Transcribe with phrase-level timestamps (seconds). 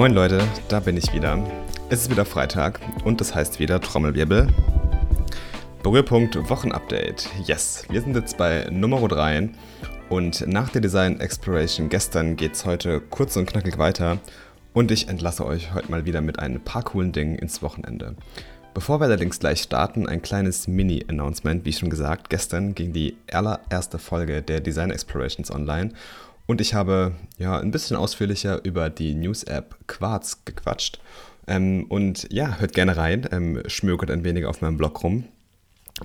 [0.00, 0.40] Moin Leute,
[0.70, 1.38] da bin ich wieder.
[1.90, 4.48] Es ist wieder Freitag und das heißt wieder Trommelwirbel.
[5.82, 7.28] Berührpunkt Wochenupdate.
[7.44, 9.50] Yes, wir sind jetzt bei Nummer 3
[10.08, 14.16] und nach der Design Exploration gestern geht es heute kurz und knackig weiter
[14.72, 18.14] und ich entlasse euch heute mal wieder mit ein paar coolen Dingen ins Wochenende.
[18.72, 21.66] Bevor wir allerdings gleich starten, ein kleines Mini-Announcement.
[21.66, 25.92] Wie schon gesagt, gestern ging die allererste Folge der Design Explorations online
[26.50, 31.00] und ich habe ja ein bisschen ausführlicher über die News-App Quartz gequatscht.
[31.46, 35.26] Ähm, und ja, hört gerne rein, ähm, schmökert ein wenig auf meinem Blog rum.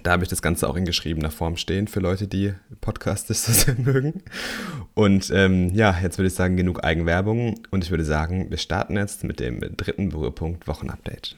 [0.04, 3.52] Da habe ich das Ganze auch in geschriebener Form stehen für Leute, die Podcasts so
[3.52, 4.21] sehr mögen.
[4.94, 7.59] Und ähm, ja, jetzt würde ich sagen, genug Eigenwerbung.
[7.71, 11.38] Und ich würde sagen, wir starten jetzt mit dem dritten Berührpunkt Wochenupdate.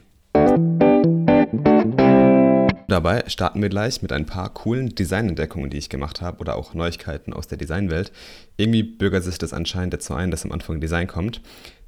[2.88, 6.72] Dabei starten wir gleich mit ein paar coolen Designentdeckungen, die ich gemacht habe oder auch
[6.72, 8.12] Neuigkeiten aus der Designwelt.
[8.56, 11.42] Irgendwie bürgert sich das anscheinend dazu ein, dass am Anfang Design kommt.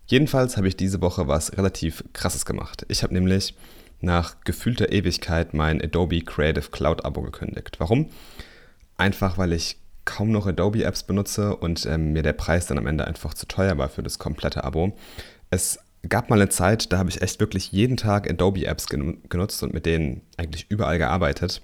[0.07, 2.85] Jedenfalls habe ich diese Woche was relativ krasses gemacht.
[2.89, 3.55] Ich habe nämlich
[4.03, 7.81] nach gefühlter Ewigkeit mein Adobe Creative Cloud Abo gekündigt.
[7.81, 8.11] Warum?
[8.99, 12.87] Einfach weil ich kaum noch Adobe Apps benutze und ähm, mir der Preis dann am
[12.87, 14.95] Ende einfach zu teuer war für das komplette Abo.
[15.49, 19.75] Es gab mal eine Zeit, da habe ich echt wirklich jeden Tag Adobe-Apps genutzt und
[19.75, 21.61] mit denen eigentlich überall gearbeitet.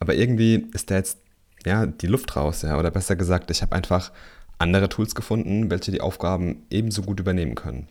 [0.00, 1.18] Aber irgendwie ist da jetzt
[1.66, 2.78] ja, die Luft raus, ja.
[2.78, 4.12] Oder besser gesagt, ich habe einfach
[4.58, 7.88] andere Tools gefunden, welche die Aufgaben ebenso gut übernehmen können.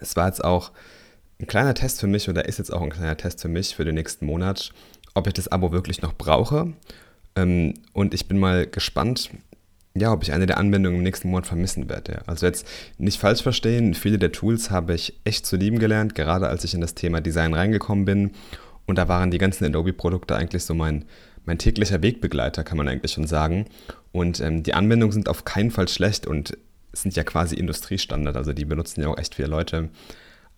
[0.00, 0.72] Es war jetzt auch
[1.40, 3.84] ein kleiner Test für mich oder ist jetzt auch ein kleiner Test für mich für
[3.84, 4.72] den nächsten Monat,
[5.14, 6.72] ob ich das Abo wirklich noch brauche.
[7.36, 9.30] Ähm, und ich bin mal gespannt,
[9.96, 12.22] ja, ob ich eine der Anwendungen im nächsten Monat vermissen werde.
[12.26, 12.66] Also jetzt
[12.98, 16.74] nicht falsch verstehen, viele der Tools habe ich echt zu lieben gelernt, gerade als ich
[16.74, 18.32] in das Thema Design reingekommen bin.
[18.86, 21.04] Und da waren die ganzen Adobe-Produkte eigentlich so mein,
[21.44, 23.66] mein täglicher Wegbegleiter, kann man eigentlich schon sagen.
[24.10, 26.58] Und ähm, die Anwendungen sind auf keinen Fall schlecht und
[26.92, 29.90] sind ja quasi Industriestandard, also die benutzen ja auch echt viele Leute.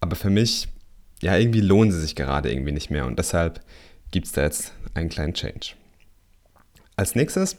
[0.01, 0.69] Aber für mich,
[1.23, 3.61] ja, irgendwie lohnen sie sich gerade irgendwie nicht mehr und deshalb
[4.11, 5.73] gibt es da jetzt einen kleinen Change.
[6.97, 7.57] Als nächstes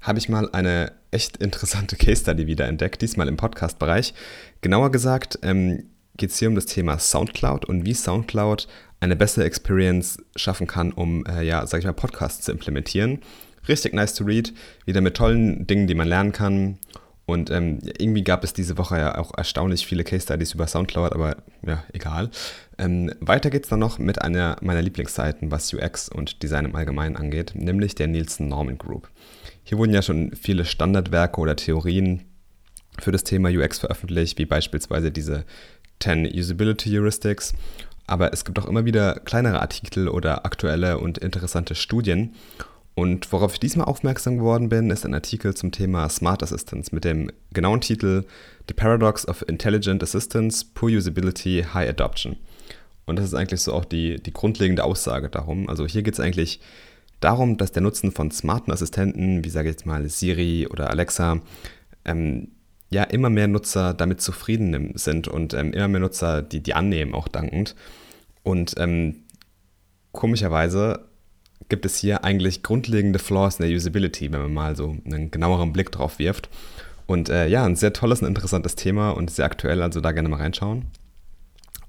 [0.00, 4.14] habe ich mal eine echt interessante Case Study wieder entdeckt, diesmal im Podcast-Bereich.
[4.60, 5.84] Genauer gesagt ähm,
[6.16, 8.68] geht es hier um das Thema Soundcloud und wie Soundcloud
[9.00, 13.20] eine bessere Experience schaffen kann, um, äh, ja, sag ich mal, Podcasts zu implementieren.
[13.68, 14.52] Richtig nice to read,
[14.86, 16.78] wieder mit tollen Dingen, die man lernen kann.
[17.26, 21.12] Und ähm, irgendwie gab es diese Woche ja auch erstaunlich viele Case Studies über Soundcloud,
[21.12, 21.36] aber
[21.66, 22.30] ja, egal.
[22.78, 27.16] Ähm, weiter es dann noch mit einer meiner Lieblingsseiten, was UX und Design im Allgemeinen
[27.16, 29.08] angeht, nämlich der Nielsen Norman Group.
[29.64, 32.24] Hier wurden ja schon viele Standardwerke oder Theorien
[32.98, 35.44] für das Thema UX veröffentlicht, wie beispielsweise diese
[36.00, 37.54] 10 Usability Heuristics.
[38.06, 42.34] Aber es gibt auch immer wieder kleinere Artikel oder aktuelle und interessante Studien.
[42.98, 47.04] Und worauf ich diesmal aufmerksam geworden bin, ist ein Artikel zum Thema Smart Assistance mit
[47.04, 48.24] dem genauen Titel
[48.66, 52.34] The Paradox of Intelligent Assistance, Poor Usability, High Adoption.
[53.06, 55.68] Und das ist eigentlich so auch die, die grundlegende Aussage darum.
[55.68, 56.58] Also hier geht es eigentlich
[57.20, 61.40] darum, dass der Nutzen von smarten Assistenten, wie sage ich jetzt mal Siri oder Alexa,
[62.04, 62.48] ähm,
[62.90, 67.14] ja immer mehr Nutzer damit zufrieden sind und ähm, immer mehr Nutzer, die die annehmen,
[67.14, 67.76] auch dankend.
[68.42, 69.22] Und ähm,
[70.10, 71.07] komischerweise
[71.68, 75.72] gibt es hier eigentlich grundlegende Flaws in der Usability, wenn man mal so einen genaueren
[75.72, 76.48] Blick drauf wirft.
[77.06, 80.28] Und äh, ja, ein sehr tolles und interessantes Thema und sehr aktuell, also da gerne
[80.28, 80.86] mal reinschauen.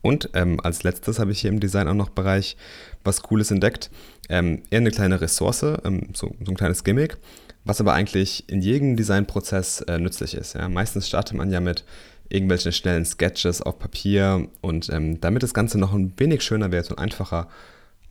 [0.02, 2.56] Und ähm, als letztes habe ich hier im Design auch noch Bereich
[3.04, 3.90] was Cooles entdeckt.
[4.30, 7.18] Ähm, eher eine kleine Ressource, ähm, so, so, ein kleines Gimmick,
[7.66, 10.54] was aber eigentlich in jedem Designprozess äh, nützlich ist.
[10.54, 10.70] Ja?
[10.70, 11.84] Meistens startet man ja mit
[12.30, 16.90] irgendwelchen schnellen Sketches auf Papier und ähm, damit das Ganze noch ein wenig schöner wird
[16.92, 17.50] und einfacher,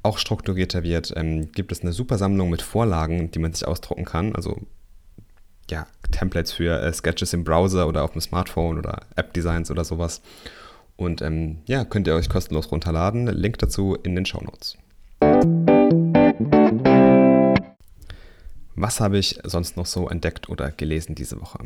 [0.09, 4.07] auch strukturierter wird, ähm, gibt es eine super Sammlung mit Vorlagen, die man sich ausdrucken
[4.07, 4.35] kann.
[4.35, 4.57] Also
[5.71, 10.23] ja, Templates für äh, Sketches im Browser oder auf dem Smartphone oder App-Designs oder sowas.
[10.97, 13.27] Und ähm, ja, könnt ihr euch kostenlos runterladen.
[13.27, 14.79] Link dazu in den Show Notes.
[18.75, 21.59] Was habe ich sonst noch so entdeckt oder gelesen diese Woche?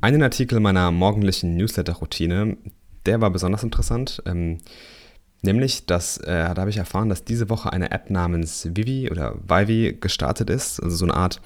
[0.00, 2.56] Einen Artikel meiner morgendlichen Newsletter-Routine,
[3.04, 4.22] der war besonders interessant.
[4.24, 4.58] Ähm,
[5.42, 9.36] nämlich, dass, äh, da habe ich erfahren, dass diese Woche eine App namens Vivi oder
[9.46, 10.82] Vivi gestartet ist.
[10.82, 11.40] Also so eine Art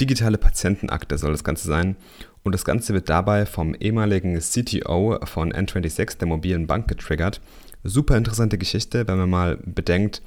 [0.00, 1.96] digitale Patientenakte soll das Ganze sein.
[2.42, 7.40] Und das Ganze wird dabei vom ehemaligen CTO von N26, der mobilen Bank, getriggert.
[7.84, 10.22] Super interessante Geschichte, wenn man mal bedenkt,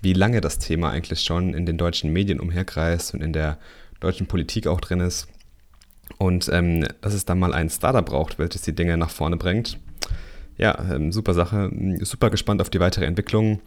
[0.00, 3.58] wie lange das Thema eigentlich schon in den deutschen Medien umherkreist und in der
[4.00, 5.28] deutschen Politik auch drin ist.
[6.16, 9.78] Und ähm, dass es da mal ein Startup braucht, welches die Dinge nach vorne bringt.
[10.58, 11.70] Ja, ähm, super Sache.
[12.02, 13.60] Super gespannt auf die weitere Entwicklung.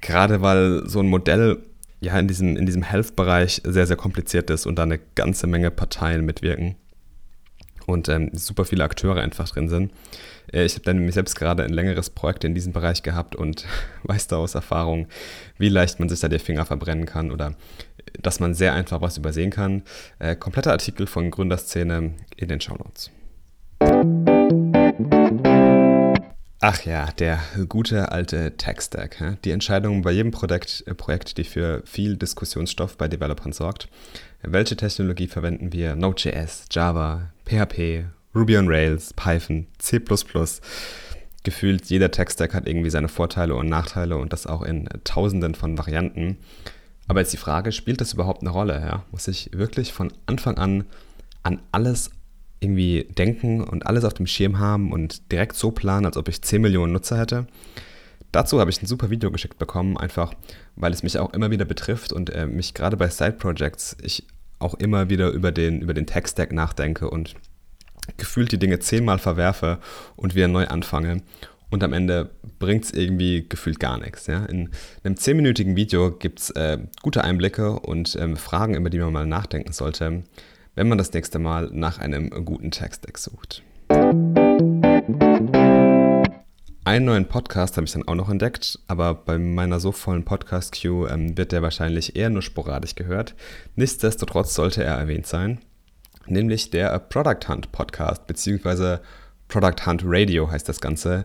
[0.00, 1.62] Gerade weil so ein Modell
[2.00, 5.70] ja in diesem, in diesem Health-Bereich sehr, sehr kompliziert ist und da eine ganze Menge
[5.70, 6.74] Parteien mitwirken.
[7.86, 9.92] und ähm, super viele Akteure einfach drin sind.
[10.52, 13.66] Äh, ich habe dann nämlich selbst gerade ein längeres Projekt in diesem Bereich gehabt und
[14.04, 15.06] weiß da aus Erfahrung,
[15.58, 17.54] wie leicht man sich da die Finger verbrennen kann oder
[18.20, 19.82] dass man sehr einfach was übersehen kann.
[20.18, 23.10] Äh, kompletter Artikel von Gründerszene in den Shownotes.
[26.64, 29.40] Ach ja, der gute alte Tech-Stack.
[29.44, 33.88] Die Entscheidung bei jedem Projekt, äh, Projekt, die für viel Diskussionsstoff bei Developern sorgt.
[34.42, 35.96] Welche Technologie verwenden wir?
[35.96, 40.00] Node.js, Java, PHP, Ruby on Rails, Python, C++.
[41.42, 45.76] Gefühlt jeder Tech-Stack hat irgendwie seine Vorteile und Nachteile und das auch in tausenden von
[45.76, 46.36] Varianten.
[47.08, 48.80] Aber jetzt die Frage, spielt das überhaupt eine Rolle?
[48.80, 49.04] Ja?
[49.10, 50.84] Muss ich wirklich von Anfang an
[51.42, 52.12] an alles
[52.62, 56.42] irgendwie denken und alles auf dem Schirm haben und direkt so planen, als ob ich
[56.42, 57.46] 10 Millionen Nutzer hätte?
[58.30, 60.32] Dazu habe ich ein super Video geschickt bekommen, einfach
[60.76, 64.26] weil es mich auch immer wieder betrifft und äh, mich gerade bei Side-Projects ich
[64.58, 67.34] auch immer wieder über den, über den Tech-Stack nachdenke und
[68.16, 69.78] gefühlt die Dinge zehnmal verwerfe
[70.16, 71.22] und wieder neu anfange
[71.72, 74.26] und am Ende bringt es irgendwie gefühlt gar nichts.
[74.26, 74.44] Ja?
[74.44, 74.70] In
[75.02, 79.26] einem zehnminütigen Video gibt es äh, gute Einblicke und ähm, Fragen, über die man mal
[79.26, 80.22] nachdenken sollte,
[80.74, 83.62] wenn man das nächste Mal nach einem guten Text-Deck sucht.
[86.84, 91.08] Einen neuen Podcast habe ich dann auch noch entdeckt, aber bei meiner so vollen Podcast-Queue
[91.10, 93.34] ähm, wird der wahrscheinlich eher nur sporadisch gehört.
[93.76, 95.60] Nichtsdestotrotz sollte er erwähnt sein,
[96.26, 99.00] nämlich der Product Hunt Podcast, beziehungsweise
[99.48, 101.24] Product Hunt Radio heißt das Ganze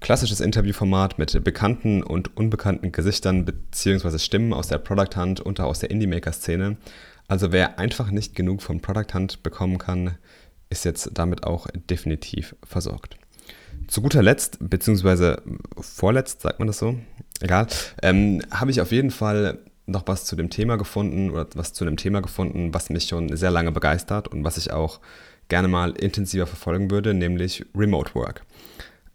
[0.00, 4.18] klassisches Interviewformat mit bekannten und unbekannten Gesichtern bzw.
[4.18, 6.76] Stimmen aus der Product Hunt und auch aus der Indie-Maker-Szene.
[7.28, 10.16] Also wer einfach nicht genug von Product Hunt bekommen kann,
[10.70, 13.16] ist jetzt damit auch definitiv versorgt.
[13.88, 15.42] Zu guter Letzt, beziehungsweise
[15.80, 16.98] vorletzt, sagt man das so,
[17.40, 17.66] egal,
[18.02, 21.84] ähm, habe ich auf jeden Fall noch was zu dem Thema gefunden oder was zu
[21.84, 25.00] einem Thema gefunden, was mich schon sehr lange begeistert und was ich auch
[25.48, 28.44] gerne mal intensiver verfolgen würde, nämlich Remote Work.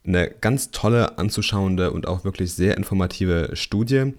[0.05, 4.13] Eine ganz tolle, anzuschauende und auch wirklich sehr informative Studie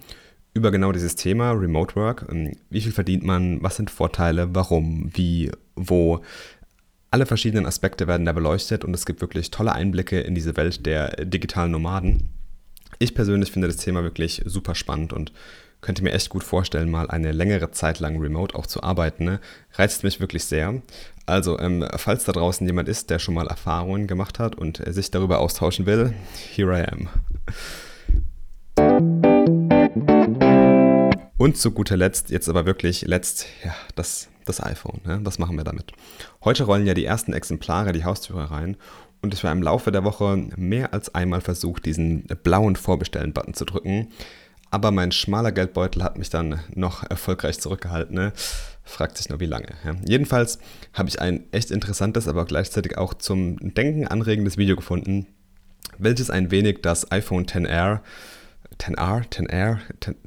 [0.53, 2.27] über genau dieses Thema Remote Work.
[2.31, 3.61] Ähm, wie viel verdient man?
[3.61, 4.53] Was sind Vorteile?
[4.53, 5.09] Warum?
[5.13, 5.51] Wie?
[5.75, 6.21] Wo?
[7.11, 10.85] Alle verschiedenen Aspekte werden da beleuchtet und es gibt wirklich tolle Einblicke in diese Welt
[10.85, 12.29] der digitalen Nomaden.
[12.97, 15.31] Ich persönlich finde das Thema wirklich super spannend und
[15.81, 19.25] könnte mir echt gut vorstellen, mal eine längere Zeit lang remote auch zu arbeiten.
[19.25, 19.39] Ne?
[19.73, 20.81] Reizt mich wirklich sehr.
[21.25, 25.11] Also, ähm, falls da draußen jemand ist, der schon mal Erfahrungen gemacht hat und sich
[25.11, 26.13] darüber austauschen will,
[26.55, 27.09] here I am.
[31.43, 35.01] Und zu guter Letzt, jetzt aber wirklich letzt, ja, das, das iPhone.
[35.03, 35.19] Ne?
[35.23, 35.91] Was machen wir damit?
[36.45, 38.77] Heute rollen ja die ersten Exemplare die Haustüre rein
[39.21, 43.65] und ich war im Laufe der Woche mehr als einmal versucht, diesen blauen Vorbestellen-Button zu
[43.65, 44.07] drücken
[44.73, 48.15] aber mein schmaler Geldbeutel hat mich dann noch erfolgreich zurückgehalten.
[48.15, 48.33] Ne?
[48.83, 49.67] Fragt sich nur, wie lange.
[49.85, 49.95] Ja.
[50.03, 50.57] Jedenfalls
[50.93, 55.27] habe ich ein echt interessantes, aber gleichzeitig auch zum Denken anregendes Video gefunden,
[55.99, 58.01] welches ein wenig das iPhone XR,
[58.83, 59.79] XR, XR,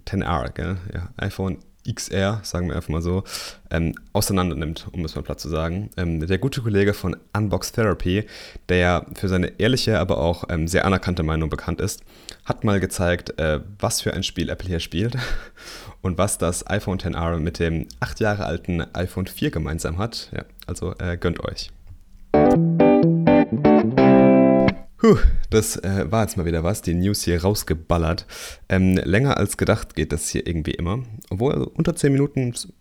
[0.05, 0.77] XR, gell?
[0.95, 3.23] Ja, iPhone XR, sagen wir einfach mal so,
[3.71, 5.91] ähm, auseinander nimmt, um es mal platt zu sagen.
[5.97, 8.25] Ähm, der gute Kollege von Unbox Therapy,
[8.69, 12.03] der für seine ehrliche, aber auch ähm, sehr anerkannte Meinung bekannt ist,
[12.45, 15.17] hat mal gezeigt, äh, was für ein Spiel Apple hier spielt
[16.01, 20.31] und was das iPhone XR mit dem acht Jahre alten iPhone 4 gemeinsam hat.
[20.35, 21.71] Ja, also äh, gönnt euch.
[25.07, 25.19] Puh,
[25.51, 28.27] das äh, war jetzt mal wieder was, die News hier rausgeballert.
[28.69, 31.05] Ähm, länger als gedacht geht das hier irgendwie immer.
[31.31, 32.73] Obwohl also unter 10 Minuten ist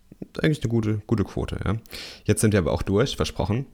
[0.42, 1.60] eigentlich eine gute, gute Quote.
[1.64, 1.76] Ja.
[2.24, 3.66] Jetzt sind wir aber auch durch, versprochen.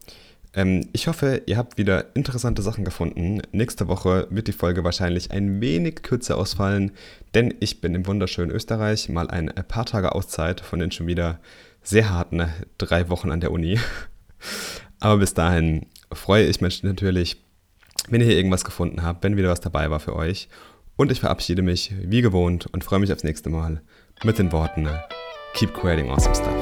[0.53, 3.41] Ähm, ich hoffe, ihr habt wieder interessante Sachen gefunden.
[3.53, 6.93] Nächste Woche wird die Folge wahrscheinlich ein wenig kürzer ausfallen,
[7.33, 11.41] denn ich bin im wunderschönen Österreich mal ein paar Tage Auszeit von den schon wieder
[11.83, 13.81] sehr harten drei Wochen an der Uni.
[15.01, 17.42] Aber bis dahin freue ich mich natürlich
[18.09, 20.49] wenn ihr hier irgendwas gefunden habt, wenn wieder was dabei war für euch.
[20.97, 23.83] Und ich verabschiede mich wie gewohnt und freue mich aufs nächste Mal
[24.25, 24.89] mit den Worten
[25.55, 26.62] Keep creating awesome stuff.